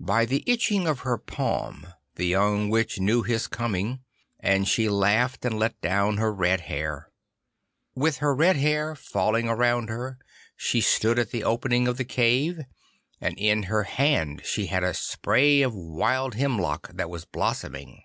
By 0.00 0.24
the 0.24 0.42
itching 0.46 0.86
of 0.86 1.00
her 1.00 1.18
palm 1.18 1.88
the 2.14 2.24
young 2.26 2.70
Witch 2.70 2.98
knew 2.98 3.22
his 3.22 3.46
coming, 3.46 4.00
and 4.40 4.66
she 4.66 4.88
laughed 4.88 5.44
and 5.44 5.58
let 5.58 5.78
down 5.82 6.16
her 6.16 6.32
red 6.32 6.62
hair. 6.62 7.10
With 7.94 8.16
her 8.24 8.34
red 8.34 8.56
hair 8.56 8.94
falling 8.94 9.46
around 9.46 9.90
her, 9.90 10.18
she 10.56 10.80
stood 10.80 11.18
at 11.18 11.30
the 11.30 11.44
opening 11.44 11.86
of 11.86 11.98
the 11.98 12.06
cave, 12.06 12.58
and 13.20 13.38
in 13.38 13.64
her 13.64 13.82
hand 13.82 14.40
she 14.46 14.68
had 14.68 14.82
a 14.82 14.94
spray 14.94 15.60
of 15.60 15.74
wild 15.74 16.36
hemlock 16.36 16.88
that 16.94 17.10
was 17.10 17.26
blossoming. 17.26 18.02